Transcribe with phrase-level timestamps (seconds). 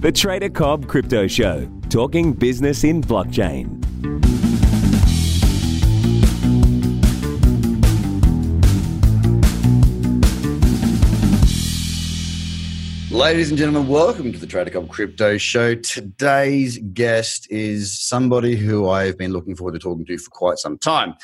[0.00, 3.82] The Trader Cobb Crypto Show, talking business in blockchain.
[13.10, 15.74] Ladies and gentlemen, welcome to the Trader Cobb Crypto Show.
[15.74, 20.58] Today's guest is somebody who I have been looking forward to talking to for quite
[20.58, 21.14] some time.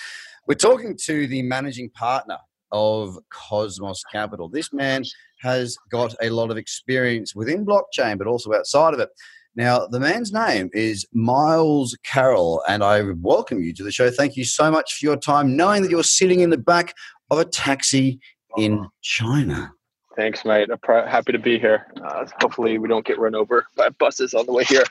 [0.49, 2.39] We're talking to the managing partner
[2.73, 4.49] of Cosmos Capital.
[4.49, 5.05] This man
[5.45, 9.11] has got a lot of experience within blockchain, but also outside of it.
[9.55, 14.11] Now, the man's name is Miles Carroll, and I welcome you to the show.
[14.11, 16.95] Thank you so much for your time, knowing that you're sitting in the back
[17.31, 18.19] of a taxi
[18.57, 19.71] in China.
[20.17, 20.69] Thanks, mate.
[20.71, 21.87] I'm pr- happy to be here.
[22.03, 24.85] Uh, hopefully, we don't get run over by buses on the way here.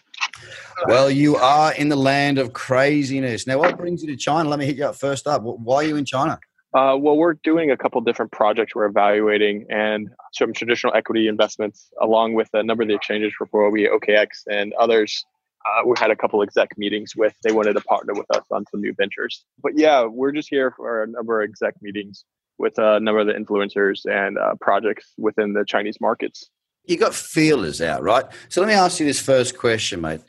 [0.87, 3.47] Well, you are in the land of craziness.
[3.47, 4.49] Now, what brings you to China?
[4.49, 5.41] Let me hit you up first up.
[5.43, 6.39] Why are you in China?
[6.73, 11.91] Uh, well, we're doing a couple different projects we're evaluating and some traditional equity investments,
[12.01, 15.23] along with a number of the exchanges for Huobi, OKX, and others.
[15.65, 17.35] Uh, we had a couple exec meetings with.
[17.43, 19.45] They wanted to partner with us on some new ventures.
[19.61, 22.25] But yeah, we're just here for a number of exec meetings
[22.57, 26.49] with a number of the influencers and uh, projects within the Chinese markets.
[26.85, 28.25] You got feelers out, right?
[28.49, 30.21] So let me ask you this first question, mate.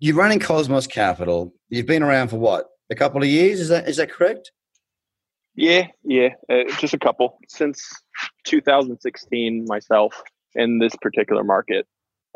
[0.00, 1.54] You're running Cosmos Capital.
[1.68, 2.68] You've been around for what?
[2.90, 3.60] A couple of years?
[3.60, 4.50] Is that is that correct?
[5.54, 7.82] Yeah, yeah, uh, just a couple since
[8.44, 10.22] 2016 myself
[10.54, 11.86] in this particular market.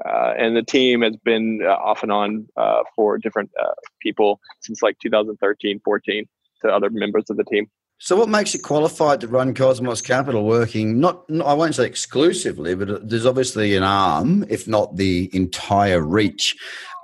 [0.04, 4.40] Uh, and the team has been uh, off and on uh, for different uh, people
[4.60, 6.28] since like 2013, 14
[6.62, 7.66] to other members of the team.
[7.98, 10.44] So, what makes you qualified to run Cosmos Capital?
[10.44, 16.02] Working not, I won't say exclusively, but there's obviously an arm, if not the entire
[16.02, 16.56] reach.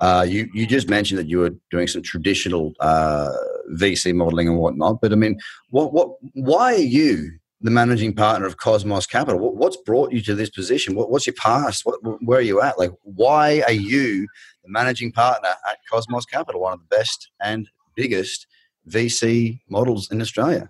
[0.03, 3.31] Uh, you you just mentioned that you were doing some traditional uh,
[3.75, 5.39] VC modeling and whatnot, but I mean,
[5.71, 9.39] what what why are you the managing partner of Cosmos Capital?
[9.39, 10.97] What, what's brought you to this position?
[10.97, 11.87] What, what's your past?
[11.87, 12.81] What, where are you at?
[12.81, 14.27] Like, why are you
[14.65, 18.49] the managing partner at Cosmos Capital, one of the best and biggest
[18.89, 20.69] VC models in Australia?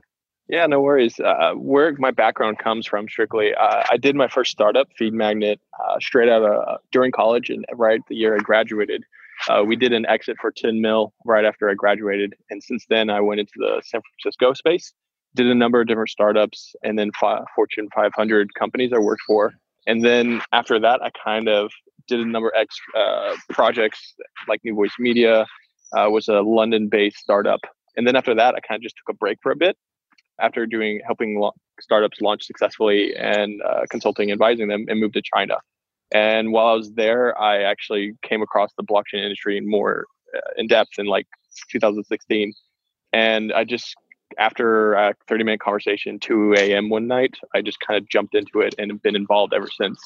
[0.48, 1.18] Yeah, no worries.
[1.18, 5.58] Uh, where my background comes from, strictly, uh, I did my first startup, Feed Magnet,
[5.82, 9.04] uh, straight out of uh, during college, and right the year I graduated.
[9.48, 13.10] Uh, we did an exit for 10 mil right after I graduated, and since then
[13.10, 14.92] I went into the San Francisco space,
[15.34, 17.10] did a number of different startups, and then
[17.54, 19.52] Fortune 500 companies I worked for.
[19.86, 21.70] And then after that, I kind of
[22.06, 24.14] did a number of X uh, projects
[24.48, 25.46] like New Voice Media,
[25.94, 27.60] was a London-based startup,
[27.96, 29.76] and then after that, I kind of just took a break for a bit
[30.40, 35.22] after doing helping lo- startups launch successfully and uh, consulting, advising them, and moved to
[35.34, 35.56] China.
[36.12, 40.40] And while I was there, I actually came across the blockchain industry in more uh,
[40.56, 41.26] in depth in like
[41.70, 42.52] 2016.
[43.12, 43.94] And I just,
[44.38, 46.88] after a 30 minute conversation, 2 a.m.
[46.90, 49.98] one night, I just kind of jumped into it and have been involved ever since.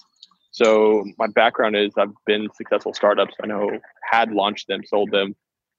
[0.53, 3.35] So my background is I've been successful startups.
[3.43, 3.71] I know
[4.11, 5.35] had launched them, sold them,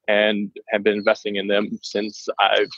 [0.06, 2.68] and have been investing in them since I've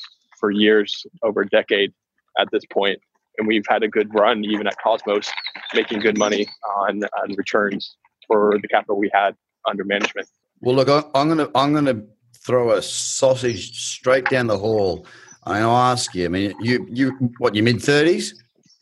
[0.40, 1.92] for years, over a decade
[2.38, 2.98] at this point,
[3.40, 5.28] and we've had a good run even at Cosmos,
[5.74, 6.46] making good money
[6.78, 7.96] on, on returns
[8.28, 9.34] for the capital we had
[9.66, 10.28] under management.
[10.60, 12.02] Well, look, I'm gonna I'm gonna
[12.36, 15.06] throw a sausage straight down the hall.
[15.44, 16.26] I'll ask you.
[16.26, 17.54] I mean, you you what?
[17.54, 18.34] You mid thirties?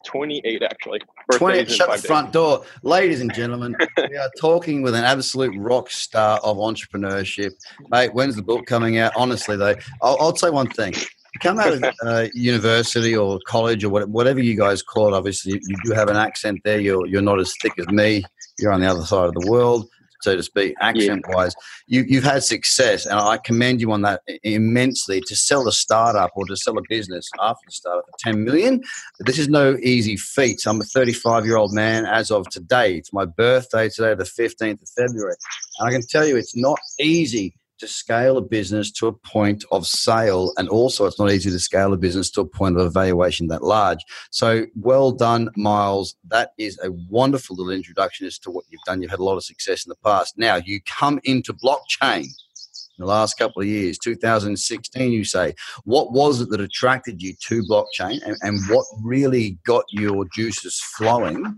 [0.05, 1.01] 28 actually.
[1.33, 2.65] 20, shut the front door.
[2.83, 7.51] Ladies and gentlemen, we are talking with an absolute rock star of entrepreneurship.
[7.91, 9.13] Mate, when's the book coming out?
[9.17, 10.95] Honestly, though, I'll, I'll say one thing
[11.41, 15.77] come out of uh, university or college or whatever you guys call it, obviously you
[15.85, 16.81] do have an accent there.
[16.81, 18.25] You're you're not as thick as me.
[18.59, 19.89] You're on the other side of the world,
[20.23, 21.55] so to speak, accent wise.
[21.87, 25.21] You you've had success, and I commend you on that immensely.
[25.27, 28.83] To sell a startup or to sell a business after the startup for ten million,
[29.21, 30.63] this is no easy feat.
[30.67, 32.97] I'm a 35 year old man as of today.
[32.97, 35.37] It's my birthday today, the 15th of February,
[35.79, 39.65] and I can tell you it's not easy to scale a business to a point
[39.71, 40.53] of sale.
[40.57, 43.63] And also, it's not easy to scale a business to a point of evaluation that
[43.63, 44.01] large.
[44.31, 46.17] So, well done, Miles.
[46.29, 49.03] That is a wonderful little introduction as to what you've done.
[49.03, 50.39] You've had a lot of success in the past.
[50.39, 52.25] Now, you come into blockchain
[52.99, 55.55] in the last couple of years 2016 you say
[55.85, 60.81] what was it that attracted you to blockchain and, and what really got your juices
[60.97, 61.57] flowing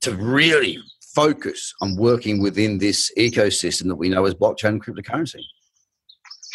[0.00, 0.78] to really
[1.14, 5.40] focus on working within this ecosystem that we know as blockchain and cryptocurrency?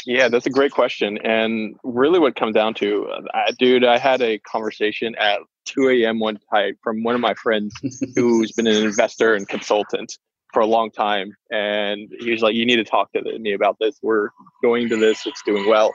[0.06, 1.18] Yeah, that's a great question.
[1.20, 6.20] And really, what comes down to, uh, dude, I had a conversation at 2 a.m.
[6.20, 7.74] one night from one of my friends
[8.16, 10.18] who's been an investor and consultant
[10.54, 11.34] for a long time.
[11.52, 14.00] And he was like, You need to talk to me about this.
[14.02, 14.30] We're
[14.64, 15.94] going to this, it's doing well.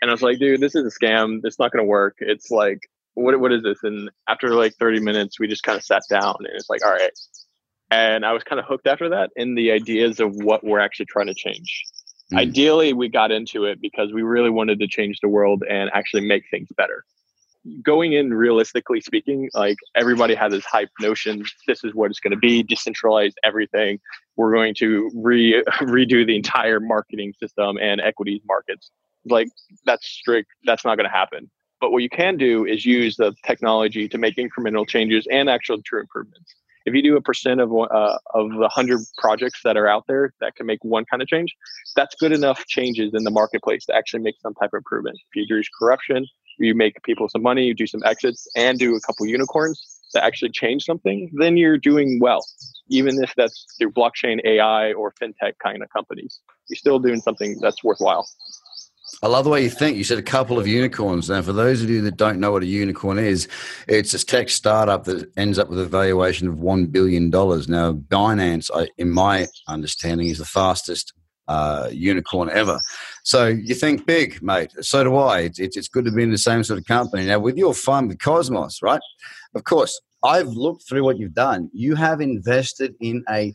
[0.00, 1.40] And I was like, Dude, this is a scam.
[1.42, 2.16] It's not going to work.
[2.20, 2.78] It's like,
[3.14, 3.78] what, what is this?
[3.82, 6.92] And after like 30 minutes, we just kind of sat down and it's like, All
[6.92, 7.10] right,
[7.90, 11.06] and I was kind of hooked after that in the ideas of what we're actually
[11.06, 11.84] trying to change.
[12.32, 12.38] Mm.
[12.38, 16.26] Ideally, we got into it because we really wanted to change the world and actually
[16.26, 17.04] make things better.
[17.82, 22.30] Going in realistically speaking, like everybody had this hype notion this is what it's going
[22.32, 23.98] to be decentralize everything.
[24.36, 28.90] We're going to re- redo the entire marketing system and equities markets.
[29.24, 29.48] Like,
[29.84, 31.50] that's strict, that's not going to happen.
[31.80, 35.82] But what you can do is use the technology to make incremental changes and actual
[35.82, 36.54] true improvements
[36.88, 40.32] if you do a percent of uh, of the hundred projects that are out there
[40.40, 41.54] that can make one kind of change,
[41.94, 45.16] that's good enough changes in the marketplace to actually make some type of improvement.
[45.30, 46.26] If you reduce corruption,
[46.58, 50.24] you make people some money, you do some exits, and do a couple unicorns that
[50.24, 52.44] actually change something, then you're doing well.
[52.88, 57.58] Even if that's through blockchain, AI, or fintech kind of companies, you're still doing something
[57.60, 58.26] that's worthwhile.
[59.22, 59.96] I love the way you think.
[59.96, 61.28] You said a couple of unicorns.
[61.28, 63.48] Now, for those of you that don't know what a unicorn is,
[63.88, 67.30] it's a tech startup that ends up with a valuation of $1 billion.
[67.30, 71.12] Now, Binance, in my understanding, is the fastest
[71.48, 72.78] uh, unicorn ever.
[73.24, 74.72] So you think big, mate.
[74.82, 75.40] So do I.
[75.40, 77.26] It's, it's good to be in the same sort of company.
[77.26, 79.00] Now, with your fund with Cosmos, right?
[79.54, 81.70] Of course, I've looked through what you've done.
[81.72, 83.54] You have invested in a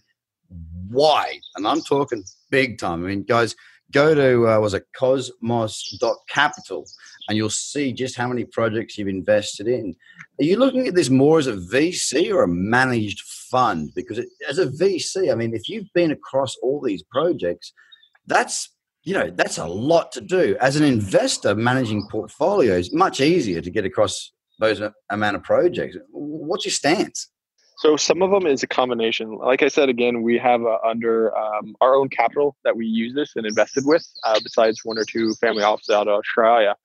[0.89, 3.03] wide, and I'm talking big time.
[3.03, 3.55] I mean, guys,
[3.93, 6.85] go to uh, was it cosmos.capital
[7.29, 9.95] and you'll see just how many projects you've invested in.
[10.41, 13.91] Are you looking at this more as a vc or a managed fund?
[13.95, 17.71] Because it, as a vc i mean if you've been across all these projects
[18.27, 18.69] that's
[19.03, 20.57] you know that's a lot to do.
[20.59, 25.97] As an investor managing portfolios much easier to get across those amount of projects.
[26.11, 27.29] What's your stance
[27.83, 29.35] so some of them is a combination.
[29.35, 33.13] Like I said, again, we have uh, under um, our own capital that we use
[33.13, 36.77] this and invested with, uh, besides one or two family offices out of Australia.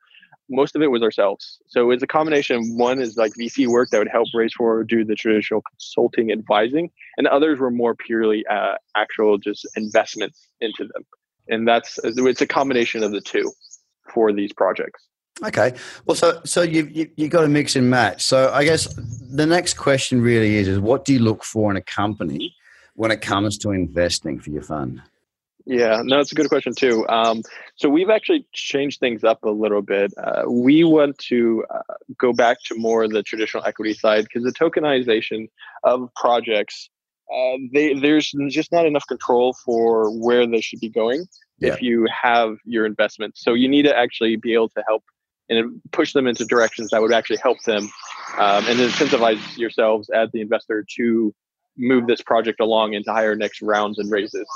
[0.50, 1.60] Most of it was ourselves.
[1.68, 2.76] So it's a combination.
[2.76, 6.90] One is like VC work that would help raise for do the traditional consulting advising,
[7.16, 11.04] and others were more purely uh, actual just investments into them.
[11.46, 13.52] And that's it's a combination of the two
[14.12, 15.06] for these projects.
[15.44, 15.74] Okay.
[16.06, 18.24] Well, so so you you you got to mix and match.
[18.24, 18.92] So I guess
[19.30, 22.54] the next question really is is what do you look for in a company
[22.94, 25.00] when it comes to investing for your fund?
[25.64, 27.06] Yeah, no, it's a good question too.
[27.08, 27.42] Um,
[27.76, 30.14] so we've actually changed things up a little bit.
[30.16, 34.52] Uh, we want to uh, go back to more the traditional equity side because the
[34.52, 35.50] tokenization
[35.84, 36.88] of projects,
[37.30, 41.26] uh, they, there's just not enough control for where they should be going
[41.58, 41.74] yeah.
[41.74, 43.42] if you have your investments.
[43.44, 45.04] So you need to actually be able to help
[45.48, 47.84] and push them into directions that would actually help them
[48.38, 51.34] um, and incentivize yourselves as the investor to
[51.76, 54.46] move this project along into higher next rounds and raises.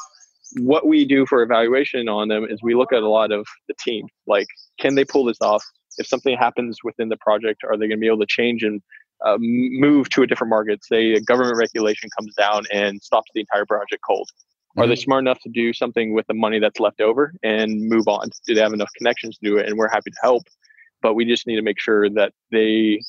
[0.60, 3.74] What we do for evaluation on them is we look at a lot of the
[3.78, 4.06] team.
[4.26, 4.46] Like,
[4.78, 5.64] can they pull this off?
[5.98, 8.82] If something happens within the project, are they going to be able to change and
[9.24, 10.84] uh, move to a different market?
[10.84, 14.28] Say a government regulation comes down and stops the entire project cold.
[14.76, 15.02] Are they mm-hmm.
[15.02, 18.30] smart enough to do something with the money that's left over and move on?
[18.46, 19.66] Do they have enough connections to do it?
[19.66, 20.44] And we're happy to help
[21.02, 23.00] but we just need to make sure that they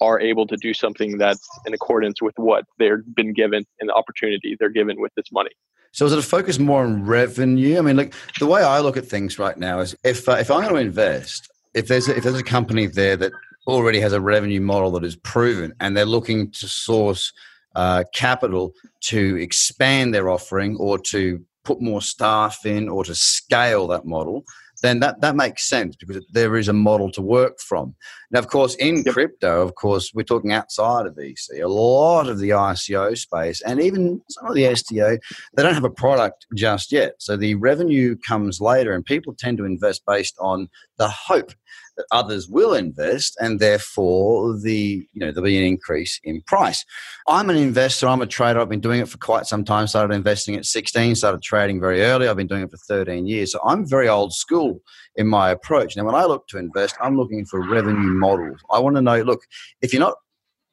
[0.00, 3.94] are able to do something that's in accordance with what they've been given and the
[3.94, 5.50] opportunity they're given with this money.
[5.92, 7.78] So is it a focus more on revenue?
[7.78, 10.50] I mean, like the way I look at things right now is if uh, if
[10.50, 13.32] I'm going to invest, if there's a, if there's a company there that
[13.66, 17.32] already has a revenue model that is proven and they're looking to source
[17.74, 23.86] uh, capital to expand their offering or to put more staff in or to scale
[23.88, 24.44] that model,
[24.82, 27.94] then that, that makes sense because there is a model to work from.
[28.30, 29.12] Now, of course, in yep.
[29.12, 31.62] crypto, of course, we're talking outside of VC.
[31.62, 35.18] A lot of the ICO space and even some of the STO,
[35.54, 37.14] they don't have a product just yet.
[37.18, 40.68] So the revenue comes later, and people tend to invest based on
[40.98, 41.52] the hope
[41.96, 46.84] that others will invest, and therefore the you know there'll be an increase in price.
[47.28, 48.08] I'm an investor.
[48.08, 48.60] I'm a trader.
[48.60, 49.86] I've been doing it for quite some time.
[49.86, 51.16] Started investing at 16.
[51.16, 52.28] Started trading very early.
[52.28, 53.52] I've been doing it for 13 years.
[53.52, 54.80] So I'm very old school
[55.16, 55.96] in my approach.
[55.96, 58.60] Now, when I look to invest, I'm looking for revenue models.
[58.70, 59.22] I want to know.
[59.22, 59.42] Look,
[59.80, 60.14] if you're not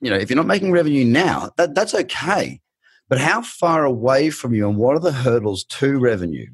[0.01, 2.61] you know if you're not making revenue now, that, that's okay
[3.09, 6.45] but how far away from you and what are the hurdles to revenue?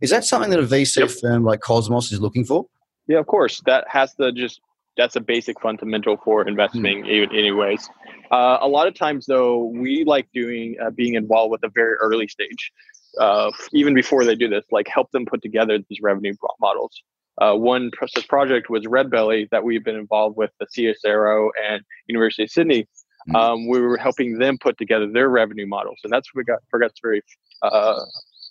[0.00, 1.10] Is that something that a VC yep.
[1.10, 2.66] firm like Cosmos is looking for?
[3.06, 3.62] Yeah, of course.
[3.64, 4.60] That has to just
[4.96, 7.32] that's a basic fundamental for investing mm.
[7.32, 7.88] anyways
[8.30, 11.94] uh, a lot of times though we like doing uh, being involved with a very
[11.94, 12.70] early stage
[13.18, 17.02] uh, even before they do this like help them put together these revenue models
[17.40, 21.82] uh, one such project was red belly that we've been involved with the csiro and
[22.06, 22.86] university of sydney
[23.30, 23.34] mm.
[23.34, 26.60] um, we were helping them put together their revenue models and that's what we got
[26.70, 27.22] forgets very
[27.62, 28.00] uh,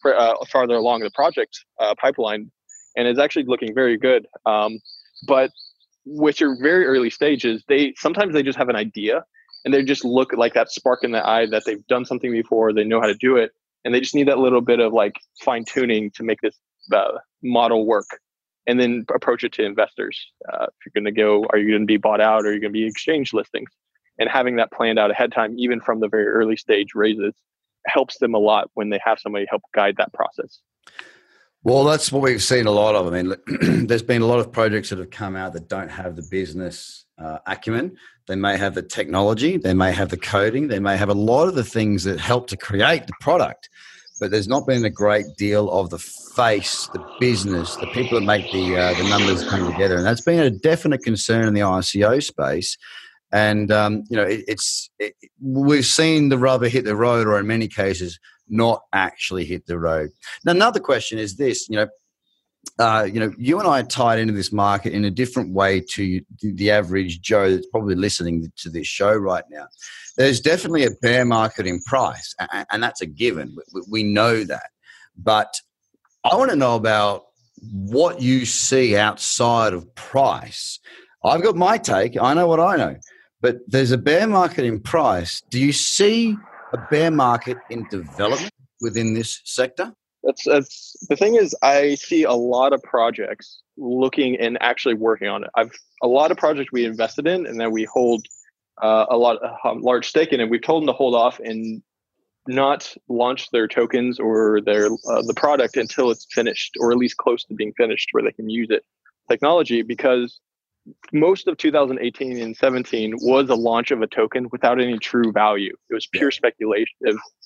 [0.05, 1.63] uh, farther along the project
[2.01, 2.49] pipeline
[2.95, 4.27] and it's actually looking very good.
[4.45, 4.79] Um,
[5.27, 5.51] but
[6.05, 9.23] with your very early stages, they sometimes they just have an idea
[9.63, 12.73] and they just look like that spark in the eye that they've done something before,
[12.73, 13.51] they know how to do it,
[13.85, 16.57] and they just need that little bit of like fine tuning to make this
[16.91, 18.07] uh, model work,
[18.67, 20.31] and then approach it to investors.
[20.51, 22.53] Uh, if you're going to go, are you going to be bought out, or are
[22.53, 23.69] you going to be exchange listings?
[24.19, 27.33] And having that planned out ahead of time, even from the very early stage raises,
[27.87, 30.59] helps them a lot when they have somebody help guide that process.
[31.63, 33.13] Well, that's what we've seen a lot of.
[33.13, 33.35] I mean,
[33.87, 37.05] there's been a lot of projects that have come out that don't have the business
[37.19, 37.97] uh, acumen.
[38.27, 41.47] They may have the technology, they may have the coding, they may have a lot
[41.47, 43.69] of the things that help to create the product,
[44.21, 48.25] but there's not been a great deal of the face, the business, the people that
[48.25, 51.61] make the uh, the numbers come together, and that's been a definite concern in the
[51.61, 52.77] ICO space.
[53.33, 57.39] And um, you know, it, it's it, we've seen the rubber hit the road, or
[57.39, 60.11] in many cases, not actually hit the road.
[60.45, 61.87] Now, another question is this: you know,
[62.79, 65.81] uh, you know, you and I are tied into this market in a different way
[65.91, 69.67] to the average Joe that's probably listening to this show right now.
[70.17, 72.35] There's definitely a bear market in price,
[72.71, 73.55] and that's a given.
[73.89, 74.69] We know that.
[75.17, 75.53] But
[76.23, 77.23] I want to know about
[77.71, 80.79] what you see outside of price.
[81.23, 82.19] I've got my take.
[82.19, 82.95] I know what I know.
[83.41, 85.41] But there's a bear market in price.
[85.49, 86.35] Do you see
[86.73, 89.93] a bear market in development within this sector?
[90.23, 95.27] That's, that's the thing is I see a lot of projects looking and actually working
[95.27, 95.49] on it.
[95.55, 95.71] I've
[96.03, 98.25] a lot of projects we invested in and then we hold
[98.81, 101.81] uh, a lot a large stake in and We've told them to hold off and
[102.47, 107.17] not launch their tokens or their uh, the product until it's finished or at least
[107.17, 108.83] close to being finished where they can use it
[109.29, 110.39] technology because
[111.13, 115.75] most of 2018 and 17 was a launch of a token without any true value.
[115.89, 116.87] It was pure speculative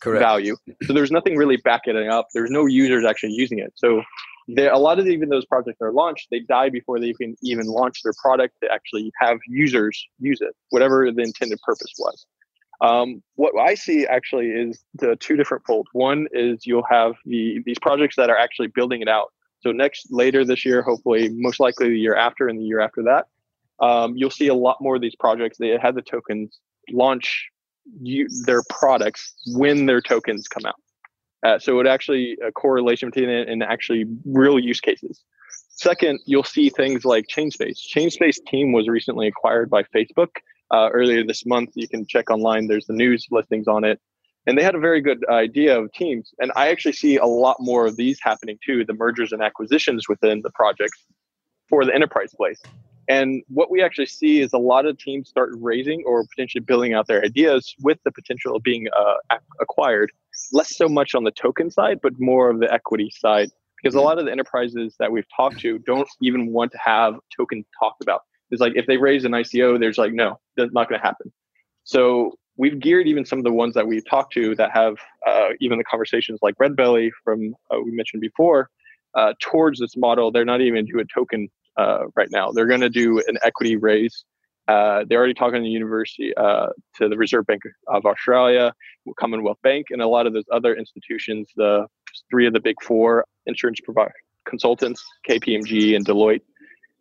[0.01, 0.21] Correct.
[0.21, 0.55] value.
[0.83, 2.27] So there's nothing really backing it up.
[2.33, 3.73] There's no users actually using it.
[3.75, 4.03] So
[4.47, 7.35] there, a lot of even those projects that are launched, they die before they can
[7.41, 12.25] even launch their product to actually have users use it, whatever the intended purpose was.
[12.81, 15.89] Um, what I see actually is the two different folds.
[15.93, 19.31] One is you'll have the these projects that are actually building it out
[19.65, 23.01] so next later this year, hopefully, most likely the year after and the year after
[23.03, 23.25] that,
[23.83, 25.57] um, you'll see a lot more of these projects.
[25.57, 26.59] They had the tokens
[26.91, 27.49] launch
[27.99, 30.75] you, their products when their tokens come out.
[31.43, 35.23] Uh, so it actually a correlation between it and actually real use cases.
[35.69, 37.79] Second, you'll see things like ChainSpace.
[37.91, 40.29] ChainSpace team was recently acquired by Facebook
[40.71, 41.71] uh, earlier this month.
[41.73, 42.67] You can check online.
[42.67, 43.99] There's the news listings on it
[44.47, 46.33] and they had a very good idea of teams.
[46.39, 50.07] And i actually see a lot more of these happening too the mergers and acquisitions
[50.07, 51.05] within the projects
[51.67, 52.61] for the enterprise place.
[53.07, 56.93] And what we actually see is a lot of teams start raising or potentially building
[56.93, 60.11] out their ideas with the potential of being uh, acquired.
[60.51, 63.49] Less so much on the token side but more of the equity side.
[63.81, 67.15] Because a lot of the enterprises that we've talked to don't even want to have
[67.35, 68.21] tokens talked about.
[68.49, 71.31] It's like if they raise an ico there's like no that's not going to happen.
[71.83, 74.97] So we've geared even some of the ones that we've talked to that have
[75.27, 78.69] uh, even the conversations like Red Belly from uh, we mentioned before
[79.13, 80.31] uh, towards this model.
[80.31, 82.51] They're not even do a token uh, right now.
[82.51, 84.23] They're going to do an equity raise.
[84.67, 88.73] Uh, they're already talking to the university, uh, to the Reserve Bank of Australia,
[89.19, 91.49] Commonwealth Bank, and a lot of those other institutions.
[91.55, 91.85] The
[92.31, 94.13] three of the big four insurance provider
[94.45, 96.41] consultants, KPMG and Deloitte.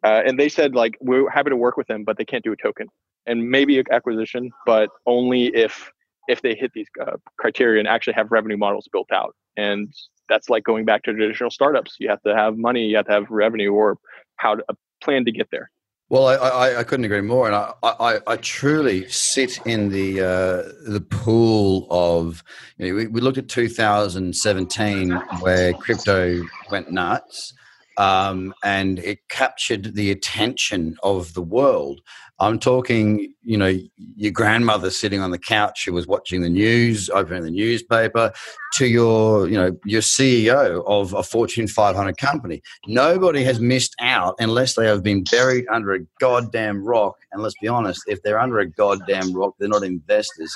[0.02, 2.56] and they said like we're happy to work with them, but they can't do a
[2.56, 2.88] token
[3.26, 5.90] and maybe acquisition, but only if
[6.28, 9.34] if they hit these uh, criteria and actually have revenue models built out.
[9.56, 9.92] And
[10.28, 11.96] that's like going back to traditional startups.
[11.98, 13.98] You have to have money, you have to have revenue, or
[14.36, 14.64] how to
[15.02, 15.70] plan to get there.
[16.10, 20.20] Well, I, I, I couldn't agree more, and I, I, I truly sit in the
[20.20, 22.44] uh, the pool of.
[22.76, 27.54] You know, we, we looked at 2017 where crypto went nuts,
[27.96, 32.02] um, and it captured the attention of the world.
[32.40, 37.08] I'm talking, you know, your grandmother sitting on the couch who was watching the news,
[37.08, 38.32] opening the newspaper,
[38.74, 42.60] to your, you know, your CEO of a Fortune 500 company.
[42.88, 47.14] Nobody has missed out unless they have been buried under a goddamn rock.
[47.30, 50.52] And let's be honest, if they're under a goddamn rock, they're not investors.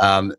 [0.00, 0.34] Um,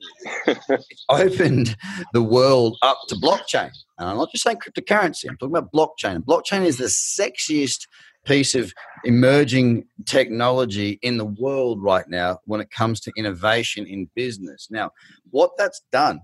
[1.10, 1.76] opened
[2.14, 3.72] the world up to blockchain.
[3.98, 5.28] And I'm not just saying cryptocurrency.
[5.28, 6.20] I'm talking about blockchain.
[6.20, 7.88] Blockchain is the sexiest
[8.26, 14.10] piece of emerging technology in the world right now when it comes to innovation in
[14.16, 14.68] business.
[14.72, 14.92] Now,
[15.30, 16.22] what that's done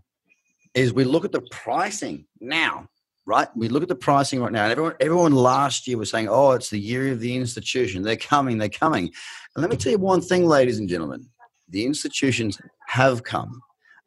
[0.74, 2.88] is we look at the pricing now,
[3.25, 3.48] right?
[3.56, 6.51] We look at the pricing right now, and everyone, everyone last year was saying, "Oh,
[6.51, 8.01] it's the year of the institution.
[8.01, 8.58] They're coming.
[8.58, 9.12] They're coming."
[9.56, 11.27] And let me tell you one thing, ladies and gentlemen:
[11.68, 13.62] the institutions have come.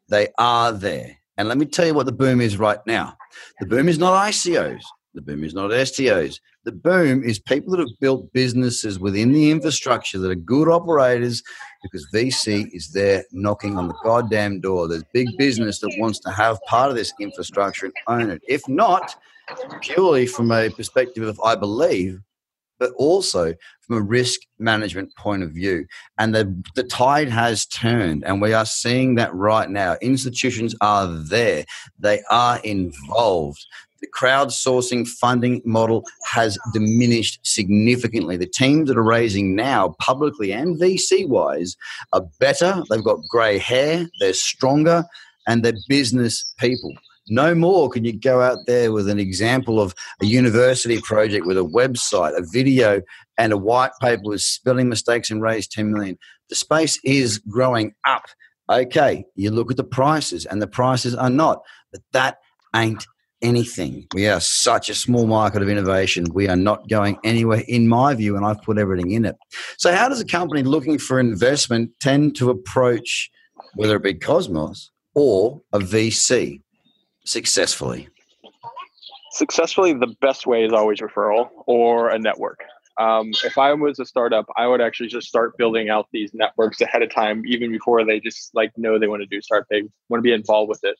[0.09, 1.17] They are there.
[1.37, 3.17] And let me tell you what the boom is right now.
[3.59, 4.83] The boom is not ICOs.
[5.13, 6.39] The boom is not STOs.
[6.63, 11.43] The boom is people that have built businesses within the infrastructure that are good operators
[11.83, 14.87] because VC is there knocking on the goddamn door.
[14.87, 18.41] There's big business that wants to have part of this infrastructure and own it.
[18.47, 19.15] If not,
[19.81, 22.19] purely from a perspective of I believe,
[22.79, 25.85] but also from a risk management point of view.
[26.17, 29.95] And the, the tide has turned, and we are seeing that right now.
[30.01, 31.65] Institutions are there,
[31.99, 33.65] they are involved.
[34.03, 38.35] The crowdsourcing funding model has diminished significantly.
[38.35, 41.77] The teams that are raising now, publicly and VC wise,
[42.11, 42.83] are better.
[42.89, 45.05] They've got grey hair, they're stronger,
[45.47, 46.93] and they're business people.
[47.29, 51.57] No more can you go out there with an example of a university project with
[51.57, 53.01] a website, a video,
[53.37, 56.17] and a white paper with spelling mistakes and raise 10 million.
[56.49, 58.25] The space is growing up.
[58.69, 62.39] Okay, you look at the prices, and the prices are not, but that
[62.75, 63.07] ain't
[63.43, 64.07] anything.
[64.15, 66.25] We are such a small market of innovation.
[66.33, 69.35] We are not going anywhere, in my view, and I've put everything in it.
[69.77, 73.29] So, how does a company looking for investment tend to approach,
[73.75, 76.63] whether it be Cosmos or a VC?
[77.25, 78.09] successfully?
[79.31, 82.59] Successfully, the best way is always referral or a network.
[82.99, 86.79] Um, if I was a startup, I would actually just start building out these networks
[86.81, 89.65] ahead of time, even before they just like know they want to do start.
[89.71, 90.97] They want to be involved with it,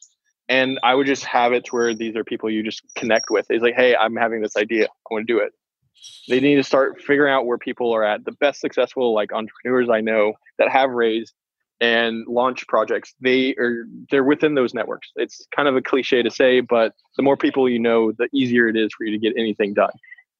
[0.49, 3.45] and I would just have it to where these are people you just connect with.
[3.49, 5.53] It's like, hey, I'm having this idea, I want to do it.
[6.27, 8.25] They need to start figuring out where people are at.
[8.25, 11.33] The best successful like entrepreneurs I know that have raised
[11.81, 16.29] and launch projects they are they're within those networks it's kind of a cliche to
[16.29, 19.33] say but the more people you know the easier it is for you to get
[19.37, 19.91] anything done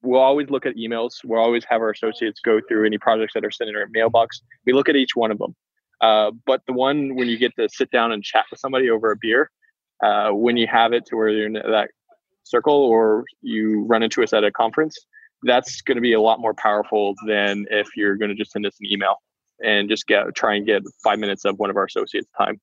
[0.04, 3.44] we'll always look at emails we'll always have our associates go through any projects that
[3.44, 5.56] are sent in our mailbox we look at each one of them
[6.02, 9.12] uh, but the one when you get to sit down and chat with somebody over
[9.12, 9.50] a beer
[10.02, 11.90] uh, when you have it to where you're in that
[12.44, 14.98] circle or you run into us at a conference
[15.44, 18.66] that's going to be a lot more powerful than if you're going to just send
[18.66, 19.16] us an email
[19.64, 22.60] and just get try and get five minutes of one of our associates' time.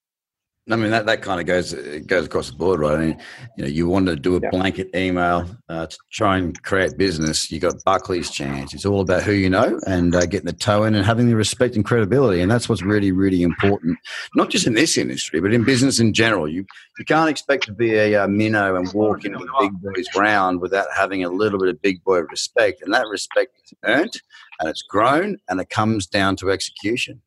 [0.72, 1.74] I mean that, that kind of goes
[2.06, 2.94] goes across the board, right?
[2.94, 3.22] I mean,
[3.56, 4.50] you know, you want to do a yeah.
[4.50, 7.50] blanket email uh, to try and create business.
[7.50, 8.74] You got Buckley's chance.
[8.74, 11.36] It's all about who you know and uh, getting the toe in and having the
[11.36, 13.98] respect and credibility, and that's what's really really important.
[14.34, 16.48] Not just in this industry, but in business in general.
[16.48, 16.64] You
[16.98, 20.60] you can't expect to be a uh, minnow and walk into the big boys' ground
[20.60, 24.20] without having a little bit of big boy respect, and that respect is earned
[24.60, 27.22] and it's grown, and it comes down to execution.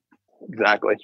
[0.50, 0.96] Exactly.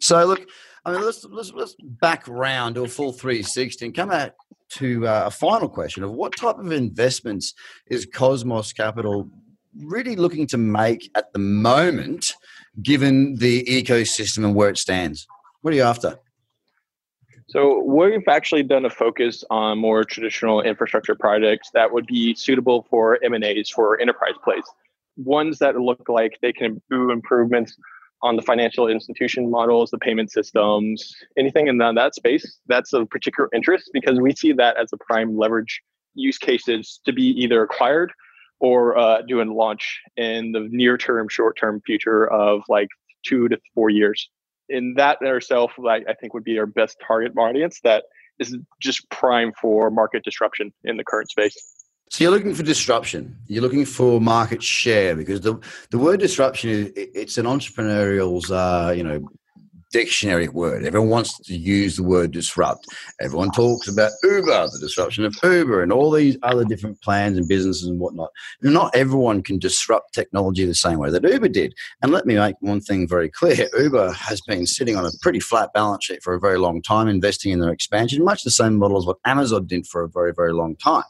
[0.00, 0.46] So look
[0.84, 4.32] I mean, let's let's let's back round to a full 360 and come out
[4.70, 7.54] to uh, a final question of what type of investments
[7.86, 9.28] is Cosmos Capital
[9.76, 12.34] really looking to make at the moment,
[12.82, 15.26] given the ecosystem and where it stands?
[15.62, 16.18] What are you after?
[17.46, 22.86] So we've actually done a focus on more traditional infrastructure projects that would be suitable
[22.90, 24.64] for M and A's for enterprise plays.
[25.16, 27.76] Ones that look like they can do improvements
[28.24, 33.50] on the financial institution models, the payment systems, anything in that, space, that's of particular
[33.54, 35.82] interest because we see that as a prime leverage
[36.14, 38.10] use cases to be either acquired
[38.60, 42.88] or uh, doing launch in the near term, short term future of like
[43.26, 44.30] two to four years.
[44.70, 48.04] In that itself, like, I think would be our best target audience that
[48.38, 51.73] is just prime for market disruption in the current space.
[52.10, 53.36] So you're looking for disruption.
[53.46, 55.58] You're looking for market share because the
[55.90, 59.28] the word disruption is it's an entrepreneurial's uh, you know
[59.94, 60.84] dictionary word.
[60.84, 62.84] Everyone wants to use the word disrupt.
[63.20, 67.46] Everyone talks about Uber, the disruption of Uber, and all these other different plans and
[67.46, 68.30] businesses and whatnot.
[68.60, 71.74] Not everyone can disrupt technology the same way that Uber did.
[72.02, 75.38] And let me make one thing very clear Uber has been sitting on a pretty
[75.38, 78.74] flat balance sheet for a very long time, investing in their expansion, much the same
[78.74, 81.04] model as what Amazon did for a very, very long time.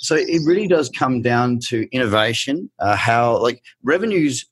[0.00, 4.46] So it really does come down to innovation, uh, how like revenues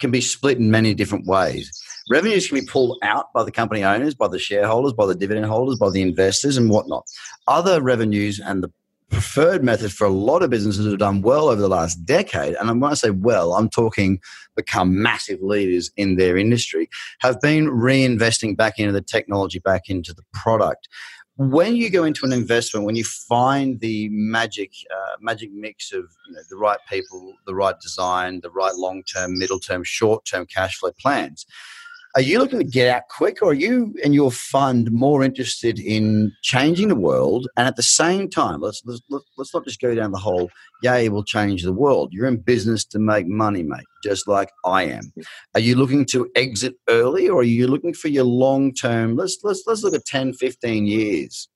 [0.00, 1.70] can be split in many different ways.
[2.10, 5.46] Revenues can be pulled out by the company owners, by the shareholders, by the dividend
[5.46, 7.04] holders, by the investors, and whatnot.
[7.46, 8.72] Other revenues and the
[9.10, 12.56] preferred method for a lot of businesses that have done well over the last decade,
[12.56, 14.20] and when I say well, I'm talking
[14.56, 16.88] become massive leaders in their industry,
[17.20, 20.88] have been reinvesting back into the technology, back into the product
[21.36, 26.04] when you go into an investment, when you find the magic uh, magic mix of
[26.28, 30.24] you know, the right people, the right design, the right long term, middle term, short
[30.24, 31.44] term cash flow plans,
[32.16, 35.80] are you looking to get out quick, or are you and your fund more interested
[35.80, 37.48] in changing the world?
[37.56, 39.02] And at the same time, let's let's
[39.36, 40.48] let's not just go down the whole.
[40.82, 42.12] Yay, we'll change the world.
[42.12, 45.12] You're in business to make money, mate, just like I am.
[45.54, 49.16] Are you looking to exit early, or are you looking for your long term?
[49.16, 51.48] Let's let's let's look at 10, 15 years.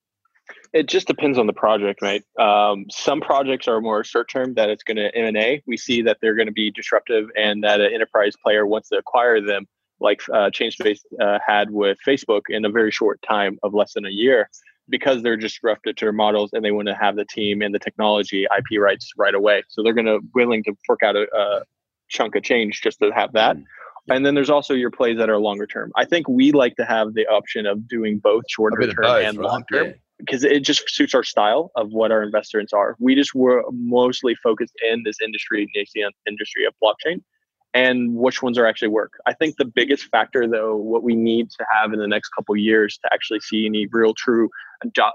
[0.72, 2.24] It just depends on the project, mate.
[2.38, 5.62] Um, some projects are more short term that it's going to M and A.
[5.66, 8.98] We see that they're going to be disruptive and that an enterprise player wants to
[8.98, 9.66] acquire them
[10.00, 14.06] like uh, ChainSpace uh, had with Facebook in a very short time of less than
[14.06, 14.48] a year
[14.88, 17.78] because they're disrupted to their models and they want to have the team and the
[17.78, 19.62] technology IP rights right away.
[19.68, 21.62] So they're going to willing to fork out a, a,
[22.08, 23.54] chunk of change just to have that.
[23.54, 24.12] Mm-hmm.
[24.12, 25.92] And then there's also your plays that are longer term.
[25.94, 29.36] I think we like to have the option of doing both shorter term both, and
[29.36, 29.88] long term.
[29.88, 32.96] Yeah because it just suits our style of what our investors are.
[32.98, 37.22] We just were mostly focused in this industry, the industry of blockchain,
[37.78, 39.12] and which ones are actually work.
[39.26, 42.56] I think the biggest factor, though, what we need to have in the next couple
[42.56, 44.50] years to actually see any real, true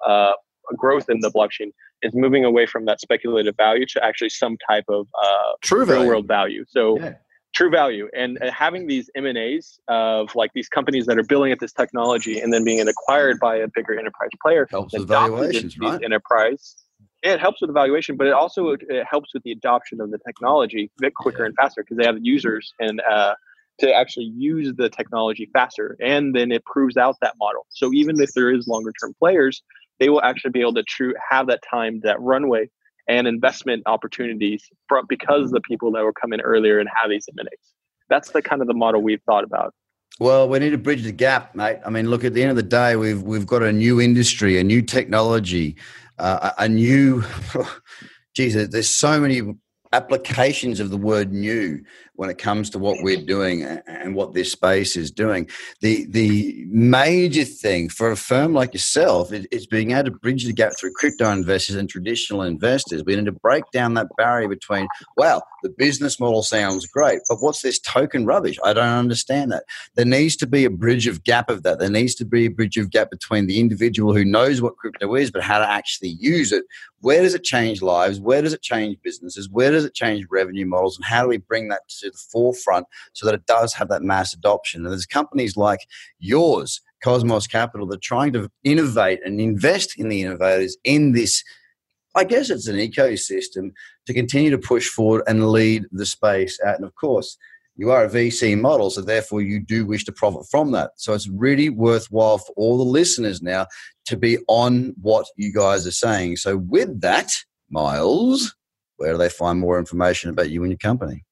[0.08, 0.32] uh,
[0.78, 1.71] growth in the blockchain
[2.02, 6.08] is moving away from that speculative value to actually some type of uh, true real
[6.08, 6.63] world value.
[6.69, 6.99] So.
[6.99, 7.13] Yeah
[7.54, 11.60] true value and, and having these m&as of like these companies that are building at
[11.60, 16.04] this technology and then being acquired by a bigger enterprise player helps with valuations right
[16.04, 16.83] enterprise
[17.24, 20.92] it helps with evaluation, but it also it helps with the adoption of the technology
[21.00, 21.48] a bit quicker yeah.
[21.48, 23.34] and faster because they have users and uh,
[23.80, 28.22] to actually use the technology faster and then it proves out that model so even
[28.22, 29.64] if there is longer term players
[30.00, 32.70] they will actually be able to true have that time that runway
[33.08, 37.60] and investment opportunities from because the people that were coming earlier and have these M&As.
[38.10, 39.74] That's the kind of the model we've thought about.
[40.19, 41.80] Well, we need to bridge the gap, mate.
[41.86, 44.60] I mean, look at the end of the day, we've we've got a new industry,
[44.60, 45.76] a new technology,
[46.19, 47.23] uh, a new.
[48.36, 49.41] geez, there's so many
[49.93, 51.80] applications of the word new
[52.15, 55.47] when it comes to what we're doing and what this space is doing.
[55.82, 60.45] The the major thing for a firm like yourself is, is, being able to bridge
[60.45, 63.04] the gap through crypto investors and traditional investors.
[63.06, 67.38] We need to break down that barrier between, well, the business model sounds great, but
[67.39, 68.60] what's this token rubbish?
[68.63, 69.63] I don't understand that.
[69.95, 71.80] There needs to be a bridge of gap of that.
[71.80, 75.15] There needs to be a bridge of gap between the individual who knows what crypto
[75.15, 76.65] is, but how to actually use it.
[76.99, 78.19] Where does it change lives?
[78.19, 79.49] Where does it change businesses?
[79.49, 80.97] Where does it change revenue models?
[80.97, 84.04] And how do we bring that to the forefront so that it does have that
[84.04, 84.84] mass adoption?
[84.84, 85.80] And there's companies like
[86.19, 91.43] yours, Cosmos Capital, that are trying to innovate and invest in the innovators in this
[92.15, 93.71] I guess it's an ecosystem
[94.06, 96.76] to continue to push forward and lead the space out.
[96.76, 97.38] And of course,
[97.76, 100.92] you are a VC model, so therefore you do wish to profit from that.
[100.98, 103.68] So it's really worthwhile for all the listeners now
[104.06, 106.38] to be on what you guys are saying.
[106.38, 107.32] So with that,
[107.72, 108.56] Miles,
[108.98, 111.26] where do they find more information about you and your company?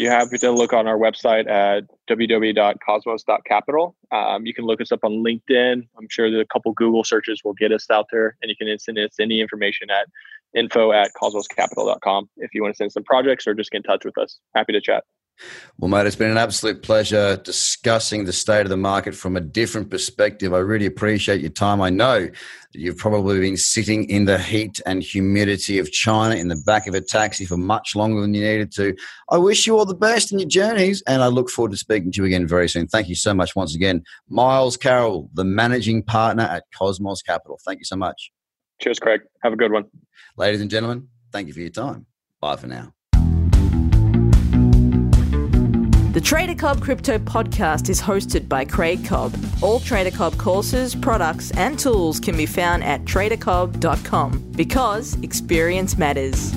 [0.00, 3.96] you have to look on our website at www.cosmos.capital.
[4.10, 5.82] Um, you can look us up on LinkedIn.
[5.98, 8.78] I'm sure that a couple Google searches will get us out there, and you can
[8.78, 10.06] send us any information at
[10.54, 14.04] info at cosmoscapital.com if you want to send some projects or just get in touch
[14.04, 14.38] with us.
[14.54, 15.04] Happy to chat.
[15.78, 19.40] Well, mate, it's been an absolute pleasure discussing the state of the market from a
[19.40, 20.52] different perspective.
[20.52, 21.80] I really appreciate your time.
[21.80, 26.48] I know that you've probably been sitting in the heat and humidity of China in
[26.48, 28.94] the back of a taxi for much longer than you needed to.
[29.30, 32.12] I wish you all the best in your journeys, and I look forward to speaking
[32.12, 32.86] to you again very soon.
[32.86, 34.04] Thank you so much once again.
[34.28, 37.58] Miles Carroll, the managing partner at Cosmos Capital.
[37.64, 38.30] Thank you so much.
[38.80, 39.20] Cheers, Craig.
[39.42, 39.84] Have a good one.
[40.36, 42.06] Ladies and gentlemen, thank you for your time.
[42.40, 42.94] Bye for now.
[46.12, 49.32] The Trader Cobb Crypto Podcast is hosted by Craig Cobb.
[49.62, 56.52] All Trader Cobb courses, products, and tools can be found at tradercobb.com because experience matters.